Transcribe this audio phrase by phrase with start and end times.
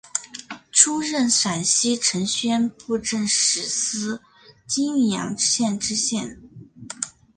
[0.71, 4.19] 出任陕西承宣布政使司
[4.67, 6.39] 泾阳县知县。